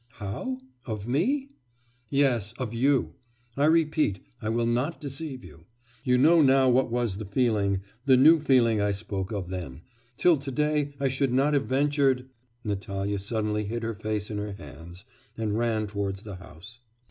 'How? 0.13 0.57
of 0.87 1.07
me?' 1.07 1.51
'Yes, 2.09 2.53
of 2.53 2.73
you; 2.73 3.13
I 3.55 3.65
repeat, 3.65 4.19
I 4.41 4.49
will 4.49 4.65
not 4.65 4.99
deceive 4.99 5.45
you. 5.45 5.65
You 6.03 6.17
know 6.17 6.41
now 6.41 6.69
what 6.69 6.89
was 6.89 7.17
the 7.17 7.25
feeling, 7.25 7.81
the 8.05 8.17
new 8.17 8.39
feeling 8.39 8.81
I 8.81 8.93
spoke 8.93 9.31
of 9.31 9.49
then.... 9.49 9.81
Till 10.17 10.37
to 10.37 10.49
day 10.51 10.95
I 10.99 11.07
should 11.07 11.31
not 11.31 11.53
have 11.53 11.67
ventured...' 11.67 12.27
Natalya 12.63 13.19
suddenly 13.19 13.65
hid 13.65 13.83
her 13.83 13.93
face 13.93 14.31
in 14.31 14.39
her 14.39 14.53
hands, 14.53 15.05
and 15.37 15.55
ran 15.55 15.85
towards 15.85 16.23
the 16.23 16.37
house. 16.37 16.79